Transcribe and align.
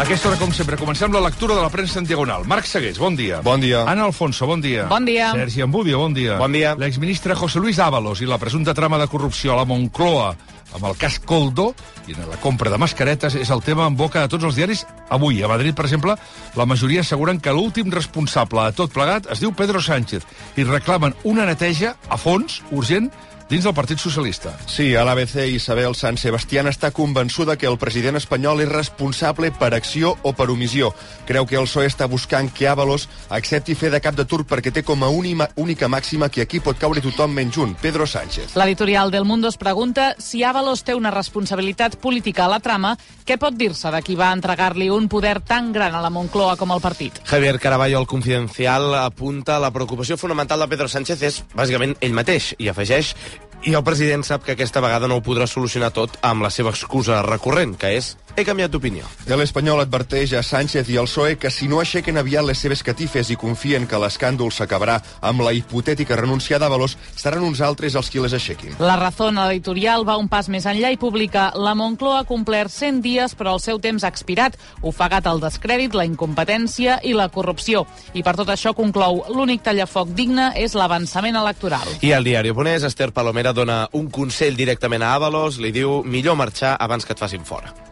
A 0.00 0.02
aquesta 0.02 0.30
hora, 0.30 0.38
com 0.40 0.48
sempre, 0.56 0.78
comencem 0.80 1.12
la 1.12 1.20
lectura 1.20 1.52
de 1.52 1.60
la 1.60 1.68
premsa 1.68 1.98
en 2.00 2.06
diagonal. 2.08 2.46
Marc 2.48 2.64
Segués, 2.64 2.96
bon 2.96 3.12
dia. 3.18 3.42
Bon 3.44 3.60
dia. 3.60 3.82
Anna 3.84 4.06
Alfonso, 4.08 4.46
bon 4.48 4.62
dia. 4.64 4.86
Bon 4.88 5.04
dia. 5.04 5.26
Sergi 5.36 5.60
Ambudio, 5.60 5.98
bon 6.00 6.14
dia. 6.16 6.38
Bon 6.40 6.48
dia. 6.56 6.70
L'exministre 6.80 7.36
José 7.36 7.60
Luis 7.60 7.76
Ábalos 7.76 8.22
i 8.24 8.28
la 8.30 8.38
presumpta 8.40 8.72
trama 8.72 8.96
de 8.96 9.10
corrupció 9.12 9.52
a 9.52 9.58
la 9.58 9.66
Moncloa 9.68 10.30
amb 10.72 10.86
el 10.88 10.96
cas 10.96 11.18
Coldo 11.20 11.74
i 12.08 12.16
en 12.16 12.24
la 12.30 12.38
compra 12.40 12.72
de 12.72 12.78
mascaretes 12.80 13.36
és 13.36 13.52
el 13.52 13.60
tema 13.60 13.90
en 13.90 13.98
boca 13.98 14.22
de 14.24 14.32
tots 14.32 14.48
els 14.48 14.56
diaris 14.56 14.86
avui. 15.12 15.42
A 15.44 15.52
Madrid, 15.52 15.76
per 15.76 15.84
exemple, 15.84 16.16
la 16.56 16.64
majoria 16.64 17.04
asseguren 17.04 17.36
que 17.36 17.52
l'últim 17.52 17.92
responsable 17.92 18.70
de 18.70 18.78
tot 18.80 18.96
plegat 18.96 19.28
es 19.28 19.44
diu 19.44 19.52
Pedro 19.52 19.84
Sánchez 19.84 20.24
i 20.56 20.64
reclamen 20.64 21.12
una 21.28 21.44
neteja 21.44 21.92
a 22.08 22.16
fons, 22.16 22.62
urgent, 22.72 23.12
dins 23.50 23.64
del 23.64 23.74
Partit 23.74 23.98
Socialista. 23.98 24.52
Sí, 24.70 24.94
a 24.94 25.02
l'ABC 25.02 25.48
Isabel 25.50 25.96
San 25.98 26.14
Sebastián 26.16 26.68
està 26.70 26.92
convençuda 26.94 27.56
que 27.58 27.66
el 27.66 27.80
president 27.82 28.14
espanyol 28.14 28.62
és 28.62 28.68
responsable 28.70 29.50
per 29.50 29.72
acció 29.74 30.12
o 30.22 30.30
per 30.38 30.46
omissió. 30.54 30.92
Creu 31.26 31.48
que 31.50 31.58
el 31.58 31.66
PSOE 31.66 31.88
està 31.90 32.06
buscant 32.06 32.46
que 32.54 32.68
Ábalos 32.70 33.08
accepti 33.28 33.74
fer 33.74 33.90
de 33.90 34.00
cap 34.00 34.14
de 34.14 34.24
turc 34.24 34.46
perquè 34.46 34.70
té 34.70 34.84
com 34.86 35.02
a 35.02 35.08
única, 35.10 35.48
única 35.58 35.88
màxima 35.90 36.28
que 36.30 36.44
aquí 36.46 36.60
pot 36.62 36.78
caure 36.78 37.02
tothom 37.02 37.34
menys 37.34 37.58
un, 37.58 37.74
Pedro 37.74 38.06
Sánchez. 38.06 38.54
L'editorial 38.54 39.10
del 39.10 39.26
Mundo 39.26 39.50
es 39.50 39.58
pregunta 39.58 40.14
si 40.18 40.44
Ábalos 40.46 40.84
té 40.86 40.94
una 40.94 41.10
responsabilitat 41.10 41.98
política 41.98 42.46
a 42.46 42.52
la 42.54 42.60
trama, 42.62 42.94
què 43.26 43.34
pot 43.34 43.58
dir-se 43.58 43.90
de 43.90 44.02
qui 44.06 44.14
va 44.14 44.30
entregar-li 44.30 44.92
un 44.94 45.10
poder 45.10 45.40
tan 45.42 45.72
gran 45.74 45.98
a 45.98 46.04
la 46.04 46.14
Moncloa 46.14 46.54
com 46.56 46.70
el 46.70 46.80
partit? 46.80 47.18
Javier 47.26 47.58
Caraballo, 47.58 47.98
el 47.98 48.06
Confidencial, 48.06 48.94
apunta 49.02 49.58
la 49.58 49.74
preocupació 49.74 50.14
fonamental 50.16 50.62
de 50.62 50.70
Pedro 50.70 50.86
Sánchez 50.86 51.26
és 51.26 51.42
bàsicament 51.50 51.98
ell 51.98 52.14
mateix 52.14 52.54
i 52.58 52.70
afegeix 52.70 53.16
i 53.64 53.74
el 53.76 53.84
president 53.84 54.24
sap 54.24 54.44
que 54.46 54.54
aquesta 54.56 54.80
vegada 54.80 55.08
no 55.08 55.18
ho 55.20 55.24
podrà 55.24 55.46
solucionar 55.50 55.90
tot 55.92 56.16
amb 56.24 56.46
la 56.46 56.50
seva 56.54 56.72
excusa 56.72 57.20
recurrent, 57.26 57.76
que 57.76 57.92
és 57.98 58.14
he 58.36 58.44
canviat 58.46 58.70
d'opinió. 58.72 59.04
L'Espanyol 59.28 59.82
adverteix 59.82 60.32
a 60.38 60.42
Sánchez 60.46 60.88
i 60.92 60.96
al 61.00 61.08
PSOE 61.08 61.36
que 61.40 61.50
si 61.50 61.68
no 61.68 61.80
aixequen 61.80 62.18
aviat 62.20 62.46
les 62.46 62.60
seves 62.62 62.82
catifes 62.86 63.30
i 63.30 63.36
confien 63.40 63.86
que 63.90 63.98
l'escàndol 64.00 64.52
s'acabarà 64.54 64.98
amb 65.26 65.42
la 65.44 65.52
hipotètica 65.56 66.16
renúncia 66.18 66.58
d'Avalos, 66.60 66.96
seran 67.16 67.44
uns 67.46 67.60
altres 67.60 67.96
els 67.98 68.10
qui 68.10 68.22
les 68.22 68.34
aixequin. 68.36 68.76
La 68.78 68.96
Razón, 69.00 69.38
editorial, 69.38 70.06
va 70.08 70.18
un 70.20 70.28
pas 70.28 70.48
més 70.48 70.66
enllà 70.66 70.92
i 70.92 71.00
publica 71.00 71.50
la 71.56 71.74
Moncloa 71.74 72.22
ha 72.22 72.28
complert 72.28 72.72
100 72.72 73.02
dies 73.04 73.34
però 73.34 73.56
el 73.56 73.62
seu 73.64 73.80
temps 73.82 74.04
ha 74.04 74.12
expirat, 74.12 74.56
ofegat 74.82 75.26
el 75.30 75.42
descrèdit, 75.42 75.96
la 75.96 76.06
incompetència 76.08 77.00
i 77.04 77.14
la 77.16 77.28
corrupció. 77.32 77.86
I 78.14 78.24
per 78.26 78.36
tot 78.38 78.50
això 78.52 78.74
conclou 78.76 79.24
l'únic 79.34 79.64
tallafoc 79.66 80.14
digne 80.16 80.50
és 80.56 80.76
l'avançament 80.78 81.36
electoral. 81.40 81.88
I 82.00 82.14
al 82.16 82.26
diari 82.26 82.54
Oponès, 82.54 82.86
Esther 82.86 83.10
Palomera 83.12 83.49
dona 83.56 83.82
un 83.92 84.10
consell 84.10 84.56
directament 84.56 85.02
a 85.02 85.14
Avalos, 85.18 85.60
li 85.60 85.72
diu 85.74 86.02
millor 86.04 86.38
marxar 86.38 86.76
abans 86.78 87.06
que 87.06 87.16
et 87.16 87.22
facin 87.22 87.44
fora. 87.44 87.89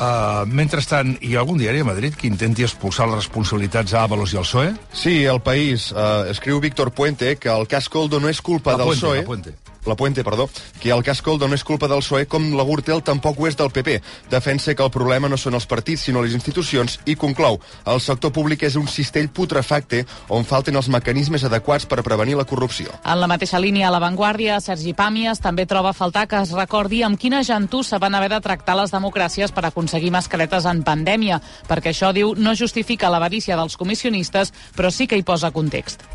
Uh, 0.00 0.46
mentrestant, 0.48 1.10
hi 1.20 1.34
ha 1.36 1.42
algun 1.42 1.58
diari 1.60 1.82
a 1.82 1.84
Madrid 1.84 2.14
que 2.16 2.24
intenti 2.24 2.64
expulsar 2.64 3.04
les 3.10 3.18
responsabilitats 3.20 3.92
a 3.92 4.06
Ábalos 4.08 4.32
i 4.32 4.38
al 4.40 4.46
PSOE? 4.48 4.70
Sí, 4.96 5.16
el 5.28 5.42
país 5.44 5.90
eh, 5.92 6.30
escriu 6.32 6.60
Víctor 6.60 6.94
Puente 6.96 7.36
que 7.36 7.52
el 7.52 7.68
cas 7.68 7.90
Coldo 7.92 8.16
no 8.20 8.32
és 8.32 8.40
culpa 8.40 8.72
La 8.72 8.78
del 8.80 8.94
Puente, 8.94 9.04
PSOE... 9.04 9.18
la 9.20 9.28
Puente. 9.28 9.70
La 9.86 9.96
Puente, 9.96 10.22
perdó, 10.22 10.48
que 10.78 10.90
el 10.90 11.02
cas 11.02 11.22
Coldo 11.22 11.48
no 11.48 11.56
és 11.56 11.64
culpa 11.64 11.88
del 11.88 12.02
PSOE 12.04 12.26
com 12.28 12.50
la 12.56 12.64
Gürtel 12.68 13.00
tampoc 13.04 13.40
ho 13.40 13.46
és 13.48 13.56
del 13.56 13.70
PP. 13.72 13.96
Defensa 14.30 14.74
que 14.76 14.84
el 14.84 14.92
problema 14.92 15.28
no 15.28 15.38
són 15.40 15.56
els 15.56 15.66
partits, 15.66 16.04
sinó 16.04 16.20
les 16.20 16.34
institucions, 16.36 16.98
i 17.08 17.16
conclou, 17.16 17.58
el 17.88 18.00
sector 18.00 18.32
públic 18.32 18.66
és 18.68 18.76
un 18.76 18.88
cistell 18.88 19.30
putrefacte 19.32 20.02
on 20.28 20.44
falten 20.44 20.76
els 20.76 20.90
mecanismes 20.92 21.44
adequats 21.48 21.88
per 21.88 22.04
prevenir 22.04 22.36
la 22.36 22.44
corrupció. 22.44 22.92
En 23.04 23.20
la 23.20 23.28
mateixa 23.30 23.60
línia, 23.60 23.88
a 23.88 23.94
l'avantguàrdia, 23.94 24.60
Sergi 24.60 24.92
Pàmies 24.96 25.40
també 25.40 25.64
troba 25.66 25.94
a 25.94 25.96
faltar 25.96 26.26
que 26.28 26.42
es 26.44 26.52
recordi 26.56 27.02
amb 27.06 27.18
quina 27.20 27.42
gentussa 27.44 27.98
van 27.98 28.14
haver 28.14 28.30
de 28.34 28.42
tractar 28.44 28.76
les 28.76 28.92
democràcies 28.92 29.52
per 29.52 29.64
aconseguir 29.64 29.89
mascaretes 30.14 30.66
en 30.70 30.84
pandèmia, 30.86 31.40
perquè 31.68 31.90
això, 31.90 32.12
diu, 32.14 32.34
no 32.36 32.54
justifica 32.54 33.10
l'avarícia 33.10 33.58
dels 33.58 33.76
comissionistes, 33.76 34.54
però 34.76 34.90
sí 34.94 35.06
que 35.10 35.18
hi 35.18 35.26
posa 35.26 35.50
context. 35.50 36.06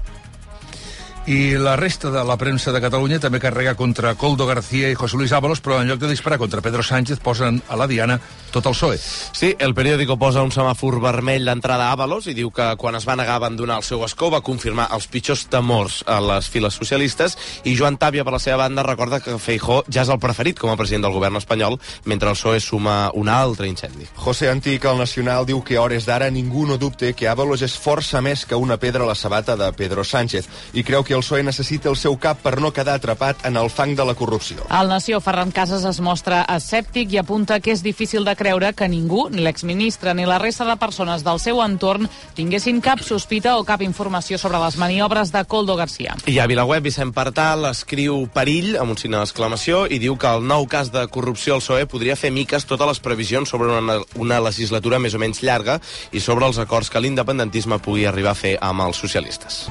I 1.28 1.58
la 1.58 1.76
resta 1.76 2.12
de 2.12 2.24
la 2.24 2.36
premsa 2.38 2.70
de 2.70 2.78
Catalunya 2.78 3.18
també 3.18 3.40
carrega 3.42 3.72
contra 3.74 4.12
Coldo 4.14 4.46
García 4.46 4.92
i 4.94 4.96
José 4.96 5.18
Luis 5.18 5.32
Ábalos, 5.34 5.58
però 5.58 5.80
en 5.82 5.88
lloc 5.90 5.98
de 5.98 6.12
disparar 6.12 6.38
contra 6.38 6.62
Pedro 6.62 6.84
Sánchez 6.86 7.18
posen 7.18 7.64
a 7.68 7.76
la 7.76 7.88
diana 7.90 8.20
tot 8.54 8.68
el 8.70 8.76
PSOE. 8.76 9.00
Sí, 9.34 9.50
el 9.58 9.74
periòdico 9.74 10.20
posa 10.22 10.44
un 10.46 10.54
semàfor 10.54 11.00
vermell 11.02 11.50
d'entrada 11.50 11.88
a 11.88 11.96
Avalos 11.98 12.28
i 12.30 12.36
diu 12.38 12.52
que 12.54 12.68
quan 12.78 12.94
es 12.94 13.08
va 13.10 13.16
negar 13.18 13.34
a 13.34 13.42
abandonar 13.42 13.80
el 13.82 13.88
seu 13.88 14.06
escó 14.06 14.30
va 14.30 14.44
confirmar 14.46 14.86
els 14.94 15.08
pitjors 15.10 15.48
temors 15.50 16.04
a 16.06 16.20
les 16.22 16.46
files 16.46 16.78
socialistes 16.78 17.40
i 17.66 17.74
Joan 17.74 17.98
Tàbia, 17.98 18.24
per 18.24 18.36
la 18.38 18.44
seva 18.44 18.62
banda, 18.62 18.86
recorda 18.86 19.20
que 19.20 19.40
Feijó 19.42 19.82
ja 19.90 20.06
és 20.06 20.14
el 20.14 20.22
preferit 20.22 20.62
com 20.62 20.70
a 20.70 20.78
president 20.78 21.08
del 21.08 21.18
govern 21.18 21.42
espanyol, 21.42 21.80
mentre 22.06 22.30
el 22.30 22.38
PSOE 22.38 22.62
suma 22.62 23.10
un 23.18 23.34
altre 23.34 23.66
incendi. 23.66 24.06
José 24.14 24.52
Antic, 24.54 24.86
el 24.86 25.02
Nacional, 25.02 25.50
diu 25.50 25.66
que 25.66 25.80
a 25.80 25.82
hores 25.82 26.06
d'ara 26.06 26.30
ningú 26.30 26.68
no 26.70 26.78
dubte 26.78 27.16
que 27.18 27.28
Ábalos 27.34 27.66
és 27.66 27.74
força 27.82 28.22
més 28.22 28.46
que 28.46 28.62
una 28.62 28.78
pedra 28.78 29.10
a 29.10 29.10
la 29.10 29.18
sabata 29.18 29.58
de 29.58 29.74
Pedro 29.74 30.06
Sánchez 30.06 30.54
i 30.78 30.86
creu 30.86 31.02
que 31.02 31.15
el 31.16 31.24
PSOE 31.24 31.44
necessita 31.44 31.90
el 31.90 31.98
seu 32.00 32.18
cap 32.22 32.42
per 32.44 32.60
no 32.62 32.72
quedar 32.76 32.98
atrapat 33.00 33.46
en 33.48 33.58
el 33.58 33.70
fang 33.70 33.96
de 33.96 34.06
la 34.06 34.16
corrupció. 34.16 34.66
Al 34.70 34.90
Nació, 34.92 35.20
Ferran 35.22 35.52
Casas 35.52 35.86
es 35.88 36.00
mostra 36.04 36.44
escèptic 36.56 37.14
i 37.14 37.20
apunta 37.22 37.60
que 37.60 37.74
és 37.74 37.84
difícil 37.84 38.26
de 38.26 38.36
creure 38.36 38.74
que 38.74 38.90
ningú, 38.92 39.30
ni 39.32 39.44
l'exministre 39.46 40.14
ni 40.14 40.28
la 40.28 40.40
resta 40.40 40.68
de 40.68 40.78
persones 40.82 41.24
del 41.24 41.40
seu 41.40 41.62
entorn, 41.64 42.10
tinguessin 42.36 42.82
cap 42.84 43.02
sospita 43.06 43.56
o 43.58 43.66
cap 43.68 43.82
informació 43.86 44.38
sobre 44.42 44.60
les 44.62 44.78
maniobres 44.78 45.32
de 45.32 45.46
Coldo 45.46 45.76
García. 45.76 46.16
I 46.28 46.40
a 46.40 46.48
Vilaweb, 46.48 46.84
Vicent 46.86 47.14
Partal 47.16 47.66
escriu 47.72 48.26
perill 48.34 48.76
amb 48.82 48.96
un 48.96 49.00
signe 49.00 49.20
d'exclamació 49.22 49.86
i 49.88 50.00
diu 50.04 50.20
que 50.20 50.30
el 50.30 50.46
nou 50.46 50.68
cas 50.68 50.92
de 50.94 51.08
corrupció 51.08 51.56
al 51.56 51.64
PSOE 51.64 51.90
podria 51.90 52.20
fer 52.20 52.34
miques 52.36 52.68
totes 52.68 52.92
les 52.92 53.00
previsions 53.00 53.50
sobre 53.50 53.72
una, 53.72 54.02
una 54.16 54.42
legislatura 54.44 55.00
més 55.00 55.16
o 55.16 55.22
menys 55.22 55.44
llarga 55.46 55.80
i 56.12 56.20
sobre 56.20 56.46
els 56.50 56.60
acords 56.62 56.92
que 56.92 57.02
l'independentisme 57.02 57.80
pugui 57.80 58.06
arribar 58.06 58.36
a 58.36 58.42
fer 58.46 58.58
amb 58.62 58.86
els 58.90 59.00
socialistes. 59.00 59.66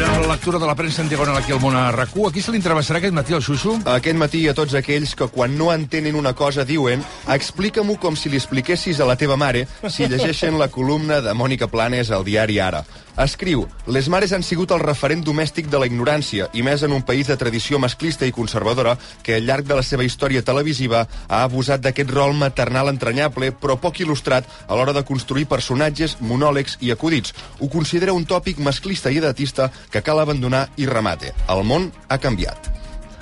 Continuem 0.00 0.28
la 0.28 0.34
lectura 0.34 0.58
de 0.58 0.66
la 0.66 0.74
premsa 0.74 1.02
en 1.02 1.10
diagonal 1.10 1.36
aquí 1.36 1.52
al 1.52 1.58
món 1.60 1.74
a 1.76 1.90
rac 1.92 2.14
qui 2.32 2.40
se 2.40 2.50
li 2.50 2.56
entrevessarà 2.56 2.96
aquest 3.02 3.12
matí 3.12 3.34
al 3.36 3.42
Xuxu? 3.44 3.74
Aquest 3.84 4.16
matí 4.16 4.40
a 4.48 4.54
tots 4.56 4.72
aquells 4.72 5.12
que 5.14 5.28
quan 5.28 5.58
no 5.58 5.68
entenen 5.74 6.16
una 6.16 6.32
cosa 6.32 6.64
diuen 6.64 7.04
explica-m'ho 7.28 7.98
com 8.00 8.16
si 8.16 8.30
li 8.30 8.40
expliquessis 8.40 8.98
a 9.00 9.04
la 9.04 9.16
teva 9.20 9.36
mare 9.36 9.66
si 9.90 10.08
llegeixen 10.08 10.56
la 10.58 10.70
columna 10.72 11.20
de 11.20 11.34
Mònica 11.36 11.68
Planes 11.68 12.10
al 12.10 12.24
diari 12.24 12.58
Ara. 12.58 12.80
Escriu, 13.20 13.66
les 13.84 14.06
mares 14.08 14.32
han 14.32 14.40
sigut 14.40 14.70
el 14.72 14.80
referent 14.80 15.20
domèstic 15.20 15.66
de 15.68 15.76
la 15.82 15.84
ignorància, 15.90 16.46
i 16.56 16.62
més 16.64 16.80
en 16.86 16.94
un 16.96 17.02
país 17.04 17.28
de 17.28 17.36
tradició 17.36 17.76
masclista 17.82 18.24
i 18.24 18.32
conservadora 18.32 18.94
que 19.26 19.36
al 19.36 19.44
llarg 19.44 19.68
de 19.68 19.76
la 19.76 19.84
seva 19.84 20.06
història 20.08 20.40
televisiva 20.40 21.02
ha 21.28 21.42
abusat 21.42 21.84
d'aquest 21.84 22.14
rol 22.16 22.32
maternal 22.40 22.88
entranyable, 22.88 23.52
però 23.52 23.76
poc 23.76 24.00
il·lustrat 24.00 24.48
a 24.66 24.72
l'hora 24.72 24.96
de 24.96 25.04
construir 25.04 25.44
personatges, 25.52 26.16
monòlegs 26.24 26.78
i 26.80 26.96
acudits. 26.96 27.36
Ho 27.60 27.68
considera 27.68 28.16
un 28.16 28.24
tòpic 28.24 28.64
masclista 28.64 29.12
i 29.12 29.20
edatista 29.20 29.68
que 29.92 30.00
cal 30.00 30.24
abandonar 30.24 30.70
i 30.80 30.88
remate. 30.88 31.36
El 31.52 31.66
món 31.68 31.92
ha 32.08 32.16
canviat. 32.16 32.79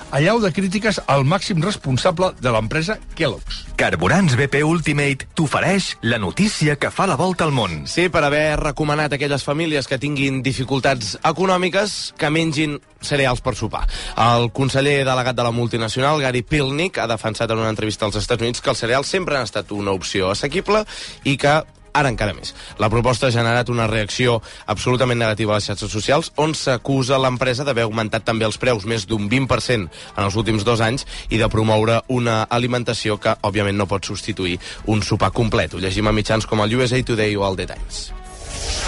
Allau 0.09 0.39
de 0.41 0.49
crítiques 0.49 0.97
al 1.05 1.21
màxim 1.21 1.59
responsable 1.61 2.31
de 2.41 2.49
l'empresa 2.49 2.95
Kellogg's. 3.13 3.59
Carburants 3.77 4.33
BP 4.39 4.63
Ultimate 4.65 5.27
t'ofereix 5.37 5.91
la 6.01 6.17
notícia 6.17 6.79
que 6.81 6.89
fa 6.89 7.05
la 7.05 7.17
volta 7.19 7.45
al 7.45 7.53
món. 7.53 7.83
Sí, 7.85 8.07
per 8.09 8.23
haver 8.25 8.57
recomanat 8.57 9.13
a 9.13 9.19
aquelles 9.19 9.45
famílies 9.45 9.85
que 9.85 9.99
tinguin 10.01 10.41
dificultats 10.41 11.13
econòmiques 11.21 12.15
que 12.17 12.33
mengin 12.33 12.79
cereals 13.05 13.45
per 13.45 13.53
sopar. 13.53 13.85
El 14.17 14.49
conseller 14.49 15.03
delegat 15.05 15.37
de 15.37 15.45
la 15.45 15.53
multinacional, 15.53 16.23
Gary 16.25 16.41
Pilnick, 16.41 16.97
ha 16.97 17.05
defensat 17.07 17.53
en 17.53 17.61
una 17.61 17.69
entrevista 17.69 18.09
als 18.09 18.17
Estats 18.17 18.41
Units 18.41 18.65
que 18.65 18.73
els 18.73 18.81
cereals 18.81 19.13
sempre 19.13 19.37
han 19.37 19.45
estat 19.45 19.69
una 19.77 19.93
opció 19.93 20.33
assequible 20.33 20.87
i 21.23 21.37
que 21.37 21.59
ara 21.93 22.11
encara 22.11 22.35
més. 22.37 22.53
La 22.79 22.89
proposta 22.89 23.27
ha 23.27 23.35
generat 23.35 23.69
una 23.69 23.87
reacció 23.87 24.39
absolutament 24.65 25.19
negativa 25.19 25.53
a 25.53 25.59
les 25.59 25.69
xarxes 25.69 25.91
socials, 25.91 26.31
on 26.37 26.55
s'acusa 26.55 27.19
l'empresa 27.21 27.65
d'haver 27.67 27.87
augmentat 27.87 28.25
també 28.27 28.47
els 28.47 28.59
preus 28.61 28.85
més 28.85 29.07
d'un 29.09 29.29
20% 29.29 29.89
en 30.15 30.23
els 30.23 30.39
últims 30.39 30.65
dos 30.67 30.81
anys 30.81 31.05
i 31.29 31.41
de 31.41 31.49
promoure 31.49 32.01
una 32.07 32.43
alimentació 32.49 33.19
que, 33.19 33.35
òbviament, 33.41 33.77
no 33.77 33.89
pot 33.89 34.05
substituir 34.05 34.59
un 34.87 35.03
sopar 35.03 35.31
complet. 35.31 35.73
Ho 35.73 35.83
llegim 35.83 36.07
a 36.07 36.15
mitjans 36.15 36.47
com 36.49 36.65
el 36.65 36.75
USA 36.79 37.01
Today 37.03 37.35
o 37.35 37.47
el 37.47 37.59
The 37.59 37.71
Times. 37.73 38.28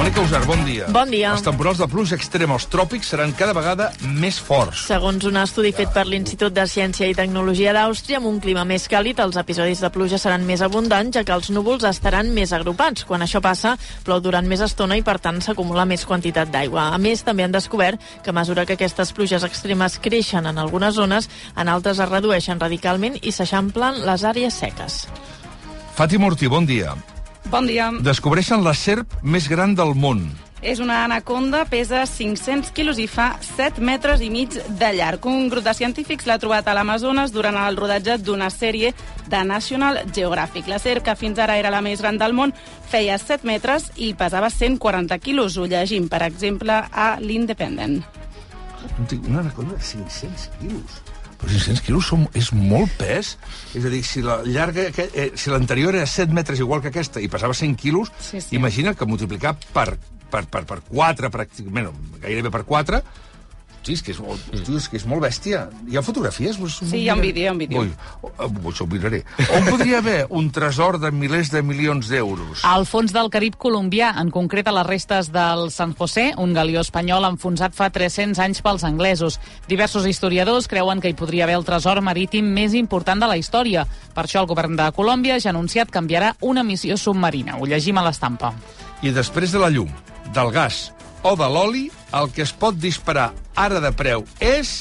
Mònica 0.00 0.22
Usar, 0.24 0.46
bon 0.48 0.62
dia. 0.64 0.86
Bon 0.88 1.10
dia. 1.12 1.34
Els 1.34 1.42
temporals 1.44 1.76
de 1.76 1.84
pluja 1.92 2.16
extrema 2.16 2.54
als 2.56 2.64
tròpics 2.72 3.10
seran 3.12 3.34
cada 3.36 3.52
vegada 3.52 3.90
més 4.00 4.38
forts. 4.40 4.86
Segons 4.88 5.26
un 5.28 5.36
estudi 5.36 5.74
fet 5.76 5.90
per 5.92 6.06
l'Institut 6.08 6.54
de 6.56 6.64
Ciència 6.64 7.04
i 7.10 7.16
Tecnologia 7.18 7.74
d'Àustria, 7.76 8.16
amb 8.16 8.30
un 8.30 8.38
clima 8.40 8.64
més 8.64 8.88
càlid, 8.88 9.20
els 9.20 9.36
episodis 9.36 9.82
de 9.84 9.90
pluja 9.92 10.16
seran 10.16 10.46
més 10.48 10.64
abundants, 10.64 11.18
ja 11.18 11.24
que 11.28 11.36
els 11.36 11.50
núvols 11.52 11.84
estaran 11.84 12.32
més 12.32 12.56
agrupats. 12.56 13.04
Quan 13.04 13.20
això 13.26 13.44
passa, 13.44 13.74
plou 14.08 14.24
durant 14.24 14.48
més 14.48 14.64
estona 14.64 14.96
i, 14.96 15.04
per 15.04 15.18
tant, 15.20 15.42
s'acumula 15.44 15.84
més 15.84 16.08
quantitat 16.08 16.48
d'aigua. 16.48 16.88
A 16.96 16.96
més, 16.96 17.20
també 17.20 17.44
han 17.44 17.52
descobert 17.52 18.00
que 18.24 18.32
a 18.32 18.38
mesura 18.40 18.64
que 18.64 18.80
aquestes 18.80 19.12
pluges 19.12 19.44
extremes 19.44 20.00
creixen 20.00 20.48
en 20.48 20.64
algunes 20.64 20.96
zones, 20.96 21.28
en 21.60 21.68
altres 21.68 22.00
es 22.00 22.08
redueixen 22.08 22.56
radicalment 22.56 23.20
i 23.20 23.36
s'eixamplen 23.36 24.00
les 24.08 24.24
àrees 24.24 24.64
seques. 24.64 25.02
Fàtima 25.92 26.32
Ortí, 26.32 26.48
bon 26.48 26.64
dia. 26.64 26.96
Bon 27.48 27.66
dia. 27.66 27.88
Descobreixen 28.04 28.62
la 28.64 28.74
serp 28.76 29.16
més 29.22 29.48
gran 29.48 29.74
del 29.74 29.94
món. 29.96 30.26
És 30.60 30.76
una 30.78 30.98
anaconda, 31.06 31.62
pesa 31.64 32.02
500 32.04 32.68
quilos 32.76 32.98
i 33.00 33.06
fa 33.08 33.30
7 33.40 33.80
metres 33.80 34.20
i 34.20 34.28
mig 34.28 34.52
de 34.52 34.90
llarg. 34.92 35.24
Un 35.24 35.48
grup 35.48 35.64
de 35.64 35.72
científics 35.72 36.28
l'ha 36.28 36.36
trobat 36.38 36.68
a 36.68 36.74
l'Amazones 36.76 37.32
durant 37.32 37.56
el 37.56 37.78
rodatge 37.80 38.18
d'una 38.20 38.50
sèrie 38.52 38.92
de 39.32 39.40
National 39.48 40.02
Geographic. 40.12 40.68
La 40.68 40.78
serp, 40.78 41.06
que 41.06 41.16
fins 41.16 41.40
ara 41.40 41.56
era 41.56 41.72
la 41.72 41.80
més 41.80 42.04
gran 42.04 42.20
del 42.20 42.36
món, 42.36 42.52
feia 42.92 43.16
7 43.16 43.48
metres 43.48 43.88
i 43.96 44.12
pesava 44.12 44.52
140 44.52 45.16
quilos. 45.18 45.56
Ho 45.56 45.64
llegim, 45.64 46.10
per 46.12 46.20
exemple, 46.28 46.76
a 46.76 47.14
l'Independent. 47.24 48.02
Una 49.24 49.40
anaconda 49.40 49.74
de 49.74 49.80
500 49.80 50.50
quilos. 50.60 51.00
Però 51.40 51.48
500 51.50 51.80
quilos 51.86 52.06
som, 52.10 52.26
és 52.36 52.50
molt 52.52 52.92
pes. 53.00 53.34
És 53.74 53.84
a 53.84 53.88
dir, 53.92 54.02
si 54.04 54.20
la 54.22 54.42
llarga, 54.44 54.88
eh, 54.92 55.30
si 55.34 55.50
l'anterior 55.50 55.96
era 55.96 56.06
7 56.06 56.32
metres 56.36 56.60
igual 56.60 56.82
que 56.84 56.92
aquesta 56.92 57.20
i 57.20 57.28
pesava 57.32 57.54
100 57.56 57.76
quilos, 57.80 58.12
Sí, 58.20 58.40
sí. 58.40 58.56
imagina 58.56 58.94
que 58.94 59.06
multiplicar 59.08 59.54
per, 59.72 59.94
per, 60.30 60.44
per, 60.46 60.64
per 60.68 60.80
4, 60.90 61.30
pràcticament, 61.32 61.88
gairebé 62.20 62.50
per 62.52 62.64
4, 62.68 63.00
Sí, 63.90 63.96
és 63.96 64.02
que 64.06 64.12
és, 64.14 64.20
molt, 64.22 64.42
hosti, 64.54 64.76
és 64.76 64.86
que 64.86 64.98
és 65.00 65.04
molt 65.08 65.24
bèstia. 65.24 65.64
Hi 65.90 65.98
ha 65.98 66.02
fotografies? 66.06 66.58
Sí, 66.78 67.00
hi 67.00 67.08
ha 67.10 67.16
un 67.16 67.22
vídeo, 67.24 67.42
hi 67.42 67.48
ha 67.48 67.54
un 67.54 67.58
vídeo. 67.58 67.80
Ui, 67.82 67.90
oh, 68.22 68.50
això 68.70 68.84
ho 68.84 68.90
miraré. 68.90 69.22
On 69.56 69.66
podria 69.66 69.98
haver 69.98 70.18
un 70.28 70.50
tresor 70.54 71.00
de 71.02 71.10
milers 71.10 71.50
de 71.50 71.62
milions 71.66 72.10
d'euros? 72.10 72.62
Al 72.68 72.86
fons 72.86 73.10
del 73.16 73.30
Carib 73.34 73.56
colombià, 73.58 74.12
en 74.22 74.30
concret 74.30 74.68
a 74.70 74.74
les 74.76 74.86
restes 74.86 75.32
del 75.34 75.70
San 75.74 75.96
José, 75.98 76.28
un 76.38 76.54
galió 76.54 76.84
espanyol 76.84 77.26
enfonsat 77.32 77.74
fa 77.74 77.90
300 77.90 78.38
anys 78.46 78.62
pels 78.62 78.86
anglesos. 78.86 79.40
Diversos 79.66 80.06
historiadors 80.06 80.70
creuen 80.70 81.02
que 81.02 81.10
hi 81.10 81.18
podria 81.18 81.48
haver 81.48 81.58
el 81.58 81.66
tresor 81.66 82.02
marítim 82.04 82.46
més 82.54 82.78
important 82.78 83.18
de 83.18 83.30
la 83.32 83.40
història. 83.40 83.88
Per 84.14 84.26
això 84.26 84.44
el 84.44 84.50
govern 84.50 84.78
de 84.78 84.86
Colòmbia 84.94 85.40
ja 85.40 85.50
ha 85.50 85.56
anunciat 85.56 85.90
que 85.90 85.98
enviarà 85.98 86.36
una 86.40 86.62
missió 86.62 86.96
submarina. 86.96 87.58
Ho 87.58 87.66
llegim 87.66 87.98
a 87.98 88.06
l'estampa. 88.06 88.54
I 89.02 89.10
després 89.16 89.50
de 89.50 89.58
la 89.58 89.74
llum, 89.74 89.90
del 90.30 90.54
gas 90.54 90.90
o 91.22 91.34
de 91.36 91.48
l'oli, 91.52 91.88
el 92.16 92.30
que 92.32 92.42
es 92.46 92.52
pot 92.56 92.76
disparar 92.80 93.30
ara 93.60 93.80
de 93.82 93.92
preu 93.96 94.24
és 94.40 94.80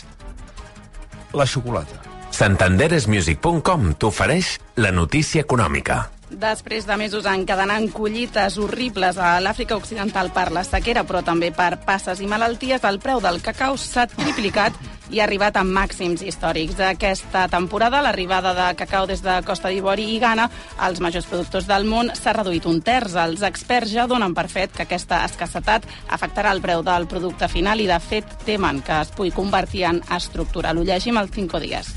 la 1.35 1.45
xocolata. 1.45 1.99
Santanderesmusic.com 2.39 3.93
t'ofereix 3.99 4.55
la 4.79 4.93
notícia 4.95 5.43
econòmica. 5.43 6.05
Després 6.29 6.85
de 6.85 6.95
mesos 7.01 7.25
encadenant 7.25 7.87
collites 7.91 8.59
horribles 8.61 9.17
a 9.17 9.39
l'Àfrica 9.41 9.75
Occidental 9.79 10.29
per 10.31 10.51
la 10.53 10.63
sequera, 10.63 11.03
però 11.03 11.23
també 11.25 11.49
per 11.51 11.79
passes 11.87 12.21
i 12.21 12.29
malalties, 12.29 12.85
el 12.85 13.01
preu 13.01 13.19
del 13.23 13.41
cacau 13.41 13.77
s'ha 13.81 14.05
triplicat 14.13 14.77
i 15.09 15.19
ha 15.19 15.25
arribat 15.25 15.57
a 15.57 15.63
màxims 15.65 16.23
històrics. 16.25 16.79
Aquesta 16.79 17.47
temporada, 17.51 18.01
l'arribada 18.05 18.53
de 18.57 18.67
cacau 18.79 19.07
des 19.09 19.23
de 19.25 19.39
Costa 19.45 19.71
d'Ivori 19.71 20.09
i 20.15 20.19
Ghana 20.21 20.49
als 20.77 21.01
majors 21.03 21.27
productors 21.29 21.67
del 21.69 21.87
món 21.89 22.11
s'ha 22.15 22.33
reduït 22.37 22.65
un 22.69 22.81
terç. 22.81 23.15
Els 23.19 23.43
experts 23.47 23.93
ja 23.93 24.07
donen 24.07 24.35
per 24.37 24.47
fet 24.51 24.75
que 24.75 24.85
aquesta 24.87 25.23
escassetat 25.25 25.87
afectarà 26.09 26.53
el 26.53 26.61
preu 26.61 26.83
del 26.85 27.07
producte 27.07 27.49
final 27.51 27.81
i, 27.81 27.89
de 27.89 27.99
fet, 27.99 28.37
temen 28.45 28.83
que 28.85 29.01
es 29.01 29.13
pugui 29.15 29.33
convertir 29.35 29.85
en 29.89 30.03
estructural. 30.15 30.77
Ho 30.77 30.87
llegim 30.87 31.17
al 31.17 31.29
5 31.33 31.59
dies. 31.65 31.93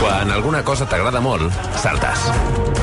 Quan 0.00 0.30
alguna 0.32 0.62
cosa 0.64 0.86
t'agrada 0.88 1.20
molt, 1.20 1.52
saltes. 1.80 2.22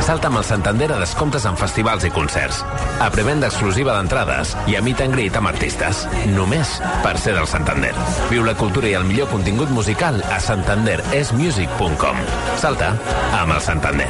Salta 0.06 0.30
amb 0.30 0.40
el 0.40 0.46
Santander 0.46 0.92
a 0.94 1.00
descomptes 1.02 1.48
en 1.50 1.58
festivals 1.58 2.06
i 2.06 2.12
concerts. 2.14 2.62
A 3.02 3.10
prevenda 3.14 3.50
exclusiva 3.50 3.96
d'entrades 3.98 4.54
i 4.70 4.78
a 4.78 4.84
meet 4.86 5.02
and 5.06 5.18
greet 5.18 5.40
amb 5.40 5.50
artistes. 5.50 6.06
Només 6.36 6.78
per 7.04 7.16
ser 7.18 7.34
del 7.38 7.50
Santander. 7.50 7.94
Viu 8.30 8.46
la 8.46 8.56
cultura 8.60 8.92
i 8.92 8.96
el 9.00 9.10
millor 9.10 9.32
contingut 9.34 9.74
musical 9.74 10.22
a 10.30 10.38
santanderesmusic.com. 10.38 12.24
Salta 12.62 12.94
amb 13.42 13.58
el 13.58 13.66
Santander. 13.66 14.10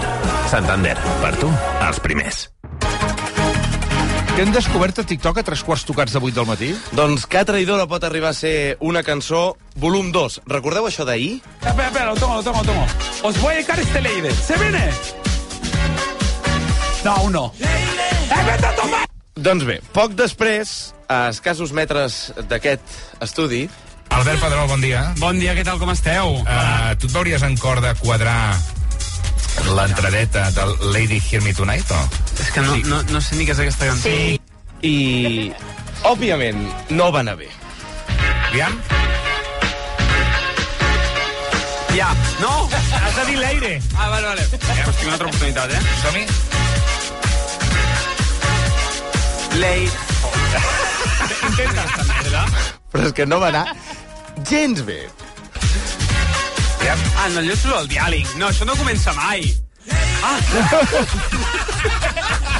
Santander, 0.51 0.99
per 1.23 1.33
tu, 1.39 1.51
els 1.87 2.03
primers. 2.03 2.45
Què 4.37 4.43
hem 4.45 4.51
descobert 4.53 4.99
a 5.01 5.03
TikTok 5.09 5.39
a 5.41 5.43
tres 5.47 5.63
quarts 5.65 5.81
tocats 5.89 6.13
de 6.13 6.19
vuit 6.21 6.35
del 6.37 6.45
matí? 6.45 6.67
Doncs 6.93 7.23
que 7.25 7.39
traïdora 7.41 7.87
pot 7.89 8.03
arribar 8.05 8.29
a 8.29 8.37
ser 8.37 8.75
una 8.85 9.01
cançó 9.01 9.55
volum 9.81 10.11
2. 10.13 10.35
Recordeu 10.53 10.85
això 10.85 11.07
d'ahir? 11.09 11.39
Espera, 11.55 11.87
espera, 11.87 12.11
lo 12.11 12.21
tomo, 12.21 12.35
lo 12.35 12.43
tomo, 12.45 12.61
lo 12.61 12.69
tomo. 12.69 12.85
Os 13.25 13.41
voy 13.41 13.55
a 13.55 13.55
dedicar 13.55 13.79
este 13.79 13.99
Leide. 13.99 14.35
¿Se 14.35 14.59
viene? 14.61 14.83
No, 17.03 17.15
aún 17.15 17.33
no. 17.33 17.51
¡Eh, 17.57 18.45
vete 18.45 18.67
a 18.67 18.75
tomar! 18.75 19.03
Doncs 19.33 19.65
bé, 19.65 19.81
poc 19.97 20.13
després, 20.13 20.93
a 21.09 21.31
escassos 21.33 21.73
metres 21.73 22.27
d'aquest 22.45 22.85
estudi, 23.25 23.65
Albert 24.13 24.37
Pedrol, 24.45 24.67
bon 24.69 24.85
dia. 24.85 25.01
Bon 25.17 25.41
dia, 25.41 25.57
què 25.57 25.65
tal, 25.65 25.81
com 25.81 25.89
esteu? 25.97 26.43
Uh, 26.45 26.93
tu 27.01 27.09
et 27.09 27.17
veuries 27.17 27.41
en 27.41 27.57
cor 27.57 27.81
de 27.81 27.97
quadrar 28.05 28.53
l'entradeta 29.75 30.49
del 30.51 30.75
Lady 30.93 31.21
Hear 31.29 31.41
Me 31.43 31.53
Tonight, 31.53 31.91
o? 31.91 32.01
És 32.39 32.51
que 32.53 32.61
no, 32.61 32.75
no, 32.89 33.01
no 33.11 33.21
sé 33.21 33.35
ni 33.39 33.47
què 33.47 33.55
és 33.55 33.63
aquesta 33.65 33.89
cançó. 33.89 34.09
Sí. 34.09 34.39
i, 34.85 35.51
òbviament, 36.05 36.59
no 36.93 37.11
va 37.11 37.23
anar 37.25 37.37
bé. 37.39 37.49
Aviam. 38.49 38.77
Ja. 41.97 42.11
No, 42.39 42.69
has 42.69 43.15
de 43.15 43.25
dir 43.31 43.37
l'aire. 43.41 43.81
Ah, 43.97 44.09
vale, 44.09 44.27
vale. 44.27 44.43
Ja, 44.51 44.83
pues 44.85 44.97
tinc 44.99 45.07
una 45.07 45.13
altra 45.15 45.27
oportunitat, 45.27 45.71
eh? 45.71 45.81
Som-hi. 46.03 46.25
Lei. 49.57 49.87
Intentes 51.47 51.95
també, 51.95 52.19
¿verdad? 52.23 52.59
Però 52.93 53.07
és 53.09 53.15
que 53.17 53.25
no 53.25 53.39
va 53.41 53.49
anar 53.49 53.65
gens 54.45 54.83
bé. 54.85 55.07
Ah, 56.89 57.27
no, 57.33 57.41
allò 57.41 57.51
és 57.51 57.65
el 57.67 57.89
diàleg. 57.91 58.29
No, 58.39 58.47
això 58.47 58.63
no 58.67 58.75
comença 58.79 59.11
mai. 59.17 59.43
Ah! 60.23 60.39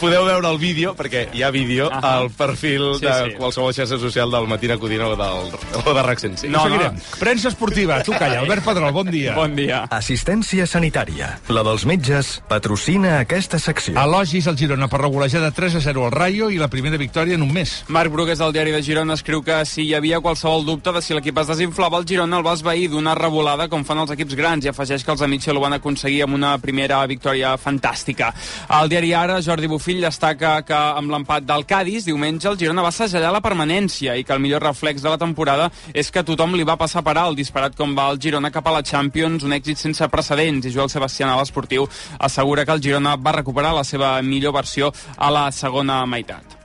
Podeu 0.00 0.24
veure 0.24 0.48
el 0.48 0.56
vídeo, 0.56 0.94
perquè 0.96 1.26
hi 1.36 1.42
ha 1.44 1.50
vídeo 1.52 1.90
Ahà. 1.92 2.14
al 2.22 2.30
perfil 2.32 2.94
Sí, 2.96 3.04
de 3.04 3.12
sí. 3.12 3.34
qualsevol 3.36 3.74
xarxa 3.76 3.98
social 4.00 4.30
del 4.32 4.46
Matina 4.48 4.78
Codina 4.80 5.08
o, 5.08 5.16
del, 5.16 5.52
o 5.84 5.92
de 5.94 6.02
RAC 6.02 6.18
105. 6.22 6.48
No, 6.50 6.62
Seguirem. 6.64 6.96
Premsa 7.18 7.48
esportiva, 7.50 8.02
tu 8.02 8.12
calla. 8.16 8.38
Albert 8.40 8.64
Pedrol, 8.64 8.92
bon 8.96 9.10
dia. 9.12 9.34
Bon 9.36 9.52
dia. 9.54 9.82
Assistència 9.92 10.64
sanitària. 10.66 11.34
La 11.52 11.60
dels 11.62 11.84
metges 11.84 12.30
patrocina 12.48 13.18
aquesta 13.20 13.58
secció. 13.60 13.92
Elogis 14.00 14.48
al 14.48 14.56
Girona 14.56 14.88
per 14.88 15.02
regulejar 15.02 15.42
de 15.44 15.50
3 15.52 15.76
a 15.76 15.80
0 15.84 16.06
al 16.06 16.12
Rayo 16.16 16.48
i 16.48 16.56
la 16.56 16.68
primera 16.72 16.96
victòria 16.96 17.34
en 17.36 17.42
un 17.44 17.52
mes. 17.52 17.84
Marc 17.88 18.10
Brugués 18.10 18.38
del 18.40 18.54
diari 18.56 18.72
de 18.72 18.80
Girona 18.82 19.18
escriu 19.20 19.42
que 19.44 19.60
si 19.68 19.84
hi 19.84 19.94
havia 19.94 20.22
qualsevol 20.24 20.64
dubte 20.64 20.92
de 20.96 21.02
si 21.04 21.12
l'equip 21.12 21.36
es 21.44 21.52
desinflava, 21.52 21.98
el 22.00 22.08
Girona 22.08 22.40
el 22.40 22.46
va 22.46 22.56
esvair 22.56 22.88
d'una 22.88 23.14
revolada 23.14 23.68
com 23.68 23.84
fan 23.84 24.00
els 24.06 24.16
equips 24.16 24.34
grans 24.34 24.64
i 24.64 24.72
afegeix 24.72 25.04
que 25.04 25.12
els 25.12 25.20
amics 25.28 25.48
ho 25.52 25.60
van 25.60 25.76
aconseguir 25.76 26.22
amb 26.24 26.40
una 26.40 26.56
primera 26.58 27.04
victòria 27.06 27.52
fantàstica. 27.60 28.32
Al 28.68 28.88
diari 28.88 29.12
Ara, 29.12 29.42
Jordi 29.44 29.68
Bufill 29.90 30.04
destaca 30.06 30.50
que 30.62 30.76
amb 30.76 31.10
l'empat 31.10 31.42
del 31.42 31.64
Cádiz, 31.66 32.04
diumenge 32.06 32.46
el 32.46 32.58
Girona 32.60 32.84
va 32.84 32.92
segellar 32.94 33.32
la 33.34 33.40
permanència 33.42 34.14
i 34.14 34.22
que 34.22 34.36
el 34.36 34.38
millor 34.38 34.62
reflex 34.62 35.02
de 35.02 35.10
la 35.10 35.18
temporada 35.18 35.66
és 35.90 36.12
que 36.14 36.22
tothom 36.22 36.54
li 36.54 36.66
va 36.68 36.76
passar 36.78 37.02
per 37.02 37.16
alt, 37.18 37.34
disparat 37.34 37.74
com 37.74 37.96
va 37.98 38.06
el 38.12 38.22
Girona 38.22 38.52
cap 38.54 38.70
a 38.70 38.76
la 38.76 38.84
Champions, 38.86 39.42
un 39.42 39.56
èxit 39.58 39.82
sense 39.82 40.10
precedents 40.14 40.70
i 40.70 40.74
Joel 40.76 40.92
Sebastián 40.94 41.34
a 41.34 41.40
l'esportiu 41.40 41.90
assegura 42.20 42.64
que 42.64 42.78
el 42.78 42.86
Girona 42.86 43.16
va 43.18 43.34
recuperar 43.40 43.74
la 43.74 43.82
seva 43.82 44.14
millor 44.22 44.54
versió 44.60 44.94
a 45.18 45.34
la 45.34 45.48
segona 45.50 46.04
meitat. 46.06 46.59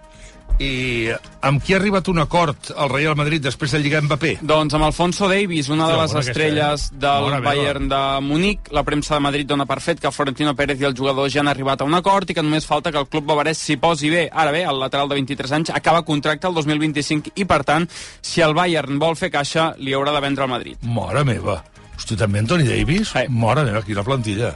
I 0.59 1.11
amb 1.43 1.59
qui 1.59 1.73
ha 1.73 1.79
arribat 1.81 2.07
un 2.07 2.19
acord 2.23 2.69
al 2.79 2.89
Real 2.89 3.15
Madrid 3.19 3.43
després 3.43 3.73
de 3.75 3.81
lligar 3.83 4.01
Mbappé? 4.05 4.37
Doncs 4.39 4.75
amb 4.77 4.87
Alfonso 4.87 5.27
Davis, 5.27 5.67
una 5.69 5.89
de 5.89 5.97
Hòstia, 5.97 6.01
les 6.01 6.13
bona 6.13 6.21
aquesta, 6.21 6.31
estrelles 6.31 6.85
eh? 6.85 6.99
del 7.03 7.27
meva. 7.27 7.41
Bayern 7.49 7.89
de 7.91 8.01
Munic. 8.23 8.71
La 8.75 8.85
premsa 8.87 9.17
de 9.17 9.25
Madrid 9.25 9.49
dona 9.49 9.67
per 9.67 9.81
fet 9.83 9.99
que 9.99 10.11
Florentino 10.15 10.55
Pérez 10.55 10.79
i 10.79 10.87
el 10.87 10.95
jugador 10.95 11.29
ja 11.31 11.41
han 11.43 11.51
arribat 11.51 11.83
a 11.83 11.89
un 11.89 11.97
acord 11.99 12.31
i 12.31 12.37
que 12.37 12.45
només 12.45 12.67
falta 12.67 12.93
que 12.93 13.01
el 13.03 13.09
club 13.11 13.27
bavarès 13.27 13.59
s'hi 13.59 13.75
posi 13.81 14.09
bé. 14.13 14.29
Ara 14.31 14.55
bé, 14.55 14.63
el 14.63 14.79
lateral 14.79 15.11
de 15.11 15.19
23 15.19 15.57
anys 15.59 15.75
acaba 15.75 16.05
contracte 16.07 16.47
el 16.47 16.55
2025 16.55 17.35
i, 17.35 17.45
per 17.45 17.63
tant, 17.67 17.89
si 18.21 18.41
el 18.45 18.55
Bayern 18.55 18.99
vol 18.99 19.19
fer 19.19 19.33
caixa, 19.35 19.73
li 19.77 19.93
haurà 19.93 20.15
de 20.15 20.23
vendre 20.23 20.47
al 20.47 20.53
Madrid. 20.55 20.79
Mare 20.87 21.27
meva. 21.27 21.59
Hosti, 21.95 22.15
també 22.15 22.39
Antoni 22.39 22.67
Davis? 22.67 23.11
Sí. 23.11 23.27
Mare 23.29 23.67
meva, 23.67 23.83
quina 23.83 24.07
plantilla. 24.07 24.55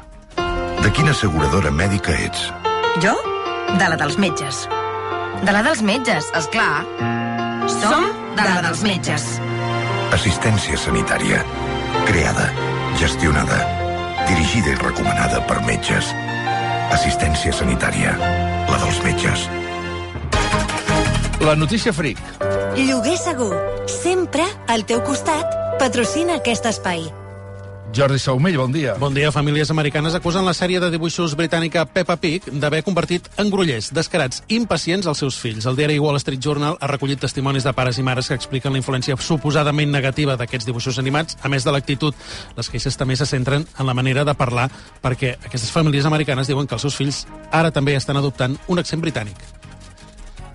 De 0.79 0.91
quina 0.95 1.11
asseguradora 1.11 1.75
mèdica 1.75 2.15
ets? 2.23 2.49
Jo? 3.03 3.17
De 3.75 3.87
la 3.87 3.99
dels 3.99 4.15
metges. 4.17 4.67
De 5.39 5.51
la 5.55 5.61
dels 5.63 5.79
metges, 5.85 6.25
és 6.35 6.47
clar. 6.51 6.81
Som 7.71 8.09
de 8.35 8.43
la 8.43 8.57
dels 8.65 8.81
metges. 8.83 9.23
Assistència 10.15 10.75
sanitària. 10.77 11.39
Creada, 12.09 12.49
gestionada, 12.99 13.59
dirigida 14.27 14.73
i 14.73 14.79
recomanada 14.81 15.39
per 15.47 15.61
metges. 15.63 16.11
Assistència 16.91 17.53
sanitària. 17.55 18.17
La 18.67 18.81
dels 18.83 18.99
metges. 19.05 19.47
La 21.39 21.55
notícia 21.55 21.95
fric. 21.95 22.19
Lloguer 22.75 23.15
segur, 23.21 23.53
sempre 23.87 24.43
al 24.67 24.83
teu 24.89 24.99
costat, 25.07 25.55
patrocina 25.79 26.41
aquest 26.41 26.67
espai. 26.67 27.07
Jordi 27.93 28.19
Saumell, 28.19 28.57
bon 28.57 28.71
dia. 28.71 28.93
Bon 28.99 29.13
dia. 29.13 29.31
Famílies 29.31 29.71
americanes 29.71 30.13
acusen 30.13 30.45
la 30.45 30.53
sèrie 30.53 30.79
de 30.79 30.91
dibuixos 30.93 31.33
britànica 31.35 31.87
Peppa 31.89 32.15
Pig 32.21 32.45
d'haver 32.61 32.83
convertit 32.85 33.25
en 33.41 33.49
grollers, 33.49 33.89
descarats, 33.95 34.43
impacients 34.47 35.09
els 35.09 35.21
seus 35.23 35.39
fills. 35.41 35.65
El 35.65 35.77
diari 35.79 35.97
Wall 35.99 36.19
Street 36.21 36.41
Journal 36.43 36.77
ha 36.79 36.89
recollit 36.91 37.19
testimonis 37.19 37.65
de 37.65 37.73
pares 37.73 37.97
i 37.97 38.05
mares 38.05 38.29
que 38.29 38.37
expliquen 38.37 38.75
la 38.75 38.81
influència 38.81 39.17
suposadament 39.17 39.91
negativa 39.91 40.37
d'aquests 40.37 40.69
dibuixos 40.69 40.99
animats, 41.01 41.37
a 41.41 41.49
més 41.49 41.65
de 41.65 41.73
l'actitud. 41.73 42.13
Les 42.57 42.69
queixes 42.69 42.97
també 42.97 43.17
se 43.17 43.25
centren 43.25 43.65
en 43.65 43.89
la 43.89 43.97
manera 43.97 44.23
de 44.23 44.37
parlar, 44.37 44.69
perquè 45.01 45.35
aquestes 45.39 45.73
famílies 45.73 46.05
americanes 46.05 46.47
diuen 46.47 46.67
que 46.67 46.77
els 46.77 46.85
seus 46.85 46.99
fills 46.99 47.25
ara 47.51 47.71
també 47.71 47.97
estan 47.97 48.21
adoptant 48.21 48.59
un 48.67 48.79
accent 48.79 49.01
britànic. 49.01 49.58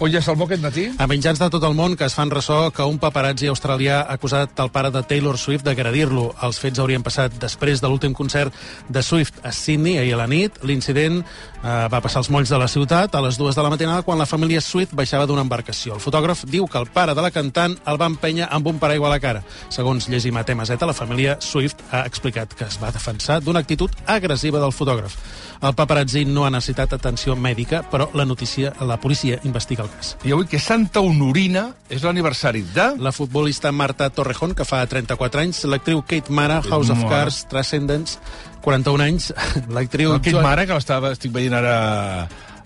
On 0.03 0.11
ja 0.11 0.19
salmó 0.19 0.49
aquest 0.49 0.63
matí? 0.63 0.85
A 0.99 1.07
mitjans 1.07 1.39
de 1.39 1.47
tot 1.55 1.63
el 1.63 1.75
món 1.79 1.93
que 1.95 2.09
es 2.09 2.15
fan 2.19 2.31
ressò 2.33 2.73
que 2.75 2.83
un 2.83 2.97
paparazzi 2.99 3.47
australià 3.47 4.01
ha 4.03 4.17
acusat 4.19 4.59
el 4.65 4.73
pare 4.75 4.91
de 4.91 5.05
Taylor 5.07 5.39
Swift 5.39 5.63
d'agredir-lo. 5.65 6.33
Els 6.43 6.59
fets 6.59 6.83
haurien 6.83 7.05
passat 7.07 7.37
després 7.39 7.81
de 7.81 7.89
l'últim 7.89 8.13
concert 8.13 8.53
de 8.91 9.03
Swift 9.07 9.39
a 9.47 9.53
Sydney 9.55 10.01
ahir 10.03 10.17
a 10.17 10.25
la 10.25 10.27
nit. 10.27 10.59
L'incident 10.67 11.23
eh, 11.65 11.89
va 11.91 12.01
passar 12.05 12.21
als 12.21 12.31
molls 12.31 12.53
de 12.53 12.59
la 12.61 12.69
ciutat 12.69 13.15
a 13.15 13.23
les 13.25 13.39
dues 13.41 13.57
de 13.57 13.63
la 13.65 13.71
matinada 13.73 14.05
quan 14.05 14.21
la 14.21 14.29
família 14.29 14.61
Swift 14.61 14.95
baixava 14.95 15.27
d'una 15.27 15.45
embarcació. 15.47 15.97
El 15.97 16.05
fotògraf 16.05 16.45
diu 16.51 16.69
que 16.69 16.79
el 16.79 16.91
pare 16.93 17.15
de 17.17 17.25
la 17.25 17.33
cantant 17.35 17.77
el 17.87 18.01
va 18.01 18.11
empènyer 18.13 18.49
amb 18.51 18.69
un 18.69 18.79
paraigua 18.83 19.09
a 19.09 19.15
la 19.15 19.21
cara. 19.21 19.43
Segons 19.73 20.09
llegim 20.13 20.37
a 20.37 20.45
Temazeta, 20.45 20.87
la 20.87 20.97
família 20.97 21.39
Swift 21.41 21.81
ha 21.91 22.05
explicat 22.05 22.55
que 22.55 22.69
es 22.69 22.79
va 22.83 22.93
defensar 22.93 23.41
d'una 23.41 23.65
actitud 23.65 23.91
agressiva 24.07 24.61
del 24.61 24.77
fotògraf. 24.77 25.17
El 25.65 25.73
paparazzi 25.73 26.25
no 26.29 26.45
ha 26.45 26.51
necessitat 26.53 26.93
atenció 26.93 27.37
mèdica, 27.37 27.81
però 27.91 28.11
la 28.13 28.27
notícia, 28.29 28.75
la 28.85 28.99
policia 29.01 29.39
investiga 29.45 29.85
el 29.87 29.91
cas. 29.95 30.15
I 30.25 30.35
avui 30.35 30.49
que 30.51 30.61
Santa 30.61 31.01
Honorina 31.01 31.71
és 31.89 32.05
l'aniversari 32.05 32.65
de... 32.75 32.91
La 33.05 33.13
futbolista 33.13 33.73
Marta 33.73 34.11
Torrejón, 34.11 34.53
que 34.55 34.67
fa 34.69 34.83
34 34.87 35.41
anys, 35.41 35.63
l'actriu 35.71 36.03
Kate 36.03 36.33
Mara, 36.33 36.61
House 36.69 36.93
of. 36.93 37.05
Cards, 37.09 37.45
Transcendence, 37.49 38.19
41 38.65 39.05
anys, 39.05 39.31
l'actriu... 39.69 40.15
No, 40.15 40.19
Kate 40.23 40.33
Joan- 40.35 40.47
Mare, 40.49 40.65
que 40.67 40.75
l'estava, 40.81 41.13
estic 41.15 41.33
veient 41.37 41.55
ara... 41.61 41.77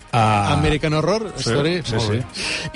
A... 0.09 0.21
American 0.55 0.95
Horror 0.97 1.27
Sí, 1.37 1.51
Story. 1.51 1.83
sí, 1.85 1.99
sí. 2.01 2.15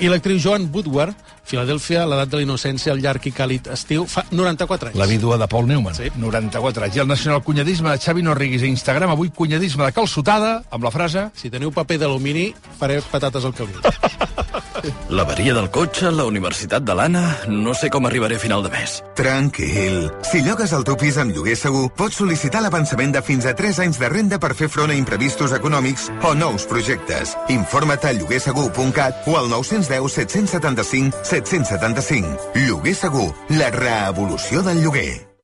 I 0.04 0.06
l'actriu 0.12 0.36
Joan 0.38 0.68
Woodward, 0.70 1.16
Filadèlfia, 1.44 2.04
l'edat 2.06 2.30
de 2.30 2.38
la 2.38 2.44
innocència, 2.46 2.92
el 2.94 3.00
llarg 3.02 3.26
i 3.26 3.32
càlid 3.34 3.66
estiu, 3.74 4.04
fa 4.08 4.22
94 4.30 4.92
anys. 4.92 5.00
La 5.00 5.08
vídua 5.10 5.34
de 5.42 5.48
Paul 5.50 5.66
Newman, 5.66 5.96
sí. 5.98 6.12
94 6.14 6.86
anys. 6.86 6.94
I 6.96 7.02
el 7.02 7.10
nacionalcunyadisme 7.10 7.90
de 7.90 7.98
Xavi 7.98 8.22
Norriguis 8.22 8.62
a 8.62 8.70
Instagram, 8.70 9.10
avui 9.16 9.32
cunyadisme 9.34 9.82
de 9.84 9.90
calçotada, 9.98 10.60
amb 10.70 10.86
la 10.86 10.94
frase... 10.94 11.26
Si 11.34 11.50
teniu 11.50 11.74
paper 11.74 11.98
d'alumini, 12.04 12.52
faré 12.78 13.00
patates 13.10 13.44
al 13.50 13.56
caliu. 13.58 13.82
L'averia 15.14 15.54
del 15.56 15.70
cotxe, 15.74 16.10
la 16.14 16.26
universitat 16.28 16.84
de 16.84 16.94
l'Anna... 16.96 17.24
No 17.48 17.74
sé 17.74 17.90
com 17.92 18.06
arribaré 18.08 18.36
a 18.38 18.42
final 18.42 18.64
de 18.64 18.70
mes. 18.72 18.96
Tranquil. 19.18 20.08
Si 20.30 20.42
llogues 20.44 20.72
el 20.76 20.86
teu 20.86 20.98
pis 21.00 21.18
amb 21.20 21.34
lloguer 21.34 21.56
segur, 21.58 21.88
pots 21.96 22.20
sol·licitar 22.20 22.62
l'avançament 22.64 23.14
de 23.14 23.22
fins 23.24 23.46
a 23.46 23.54
3 23.56 23.82
anys 23.86 24.00
de 24.02 24.10
renda 24.12 24.40
per 24.42 24.54
fer 24.58 24.70
front 24.72 24.92
a 24.92 24.98
imprevistos 24.98 25.54
econòmics 25.56 26.08
o 26.22 26.34
nous 26.38 26.66
projectes. 26.70 27.36
Informa't 27.54 28.08
a 28.08 28.14
lloguersegur.cat 28.16 29.28
o 29.30 29.38
al 29.40 29.52
910 29.52 30.18
775 30.18 31.22
775. 31.22 32.50
Lloguer 32.66 32.96
segur, 32.98 33.30
la 33.54 33.70
reevolució 33.74 34.64
del 34.66 34.82
lloguer. 34.84 35.34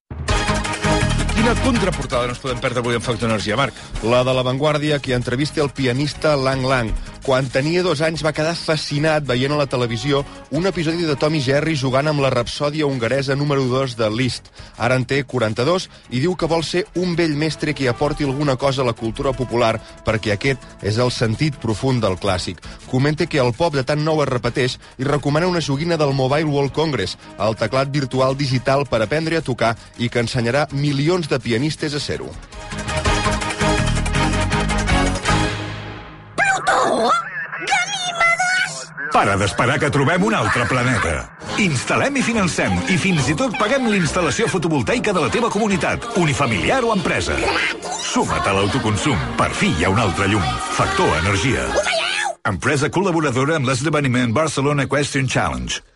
Quina 1.40 1.54
contraportada 1.64 2.26
no 2.28 2.34
ens 2.34 2.40
podem 2.42 2.58
perdre 2.60 2.82
avui 2.82 2.98
en 2.98 3.00
Factor 3.00 3.30
Energia, 3.30 3.56
Marc? 3.56 3.76
La 4.04 4.20
de 4.28 4.34
La 4.36 4.42
Vanguardia, 4.44 4.98
qui 5.00 5.14
entrevista 5.16 5.62
el 5.64 5.70
pianista 5.72 6.34
Lang 6.36 6.66
Lang. 6.68 6.92
Quan 7.30 7.46
tenia 7.46 7.84
dos 7.86 8.00
anys 8.02 8.24
va 8.26 8.32
quedar 8.34 8.56
fascinat 8.58 9.22
veient 9.22 9.52
a 9.54 9.58
la 9.60 9.68
televisió 9.70 10.24
un 10.50 10.64
episodi 10.66 11.04
de 11.06 11.14
Tom 11.14 11.36
i 11.38 11.42
Jerry 11.44 11.76
jugant 11.78 12.10
amb 12.10 12.24
la 12.24 12.32
rapsòdia 12.34 12.88
hongaresa 12.90 13.36
número 13.38 13.68
2 13.70 13.94
de 14.00 14.08
Liszt. 14.10 14.50
Ara 14.74 14.96
en 14.98 15.06
té 15.06 15.20
42 15.22 15.86
i 16.10 16.24
diu 16.24 16.34
que 16.34 16.50
vol 16.50 16.66
ser 16.66 16.82
un 16.98 17.14
vell 17.14 17.38
mestre 17.38 17.70
que 17.70 17.86
aporti 17.86 18.26
alguna 18.26 18.58
cosa 18.58 18.82
a 18.82 18.88
la 18.90 18.96
cultura 18.98 19.30
popular 19.30 19.76
perquè 20.02 20.34
aquest 20.34 20.66
és 20.82 20.98
el 20.98 21.14
sentit 21.14 21.54
profund 21.62 22.02
del 22.02 22.18
clàssic. 22.18 22.58
Comenta 22.90 23.30
que 23.30 23.38
el 23.38 23.54
pop 23.54 23.78
de 23.78 23.86
tan 23.86 24.02
nou 24.02 24.24
es 24.26 24.32
repeteix 24.34 24.80
i 24.98 25.06
recomana 25.06 25.54
una 25.54 25.62
joguina 25.62 25.94
del 25.94 26.18
Mobile 26.18 26.50
World 26.50 26.74
Congress, 26.74 27.14
el 27.38 27.54
teclat 27.54 27.94
virtual 27.94 28.34
digital 28.34 28.88
per 28.90 29.04
aprendre 29.06 29.38
a 29.38 29.46
tocar 29.52 29.76
i 30.02 30.10
que 30.10 30.26
ensenyarà 30.26 30.66
milions 30.74 31.30
de 31.30 31.38
pianistes 31.38 31.94
a 31.94 32.02
ser-ho. 32.02 32.34
Ganímedes! 37.70 38.72
Para 39.12 39.36
d'esperar 39.36 39.78
que 39.82 39.90
trobem 39.90 40.24
un 40.24 40.34
altre 40.38 40.64
planeta. 40.70 41.14
Instal·lem 41.60 42.16
i 42.16 42.22
financem 42.24 42.76
i 42.88 42.96
fins 43.00 43.28
i 43.28 43.36
tot 43.36 43.56
paguem 43.60 43.90
l'instal·lació 43.90 44.48
fotovoltaica 44.48 45.12
de 45.12 45.24
la 45.26 45.32
teva 45.34 45.50
comunitat, 45.52 46.06
unifamiliar 46.16 46.80
o 46.86 46.94
empresa. 46.94 47.36
Suma't 48.00 48.46
a 48.46 48.56
l'autoconsum. 48.56 49.18
Per 49.36 49.50
fi 49.52 49.74
hi 49.74 49.84
ha 49.84 49.92
un 49.92 50.00
altre 50.00 50.30
llum. 50.30 50.46
Factor 50.78 51.18
Energia. 51.20 51.68
Empresa 52.48 52.88
col·laboradora 52.88 53.58
amb 53.60 53.68
l'esdeveniment 53.68 54.32
Barcelona 54.32 54.88
Question 54.88 55.28
Challenge. 55.28 55.90